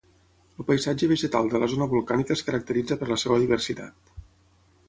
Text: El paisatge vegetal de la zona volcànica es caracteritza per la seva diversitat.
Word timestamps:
El 0.61 0.65
paisatge 0.69 1.09
vegetal 1.11 1.51
de 1.51 1.61
la 1.63 1.69
zona 1.73 1.87
volcànica 1.93 2.37
es 2.39 2.43
caracteritza 2.49 2.99
per 3.03 3.11
la 3.13 3.19
seva 3.25 3.39
diversitat. 3.47 4.15